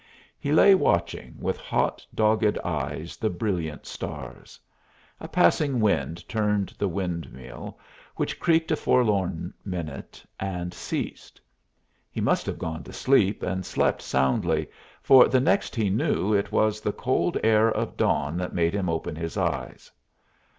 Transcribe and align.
He 0.39 0.51
lay 0.51 0.73
watching 0.73 1.35
with 1.39 1.57
hot, 1.57 2.03
dogged 2.15 2.57
eyes 2.63 3.17
the 3.17 3.29
brilliant 3.29 3.85
stars. 3.85 4.59
A 5.19 5.27
passing 5.27 5.79
wind 5.79 6.27
turned 6.27 6.69
the 6.79 6.87
windmill, 6.87 7.77
which 8.15 8.39
creaked 8.39 8.71
a 8.71 8.75
forlorn 8.75 9.53
minute, 9.63 10.25
and 10.39 10.73
ceased. 10.73 11.39
He 12.11 12.19
must 12.19 12.47
have 12.47 12.57
gone 12.57 12.83
to 12.85 12.91
sleep 12.93 13.43
and 13.43 13.63
slept 13.63 14.01
soundly, 14.01 14.71
for 15.03 15.27
the 15.27 15.39
next 15.39 15.75
he 15.75 15.91
knew 15.91 16.33
it 16.33 16.51
was 16.51 16.81
the 16.81 16.93
cold 16.93 17.37
air 17.43 17.69
of 17.71 17.95
dawn 17.95 18.37
that 18.37 18.55
made 18.55 18.73
him 18.73 18.89
open 18.89 19.15
his 19.15 19.37
eyes. 19.37 19.91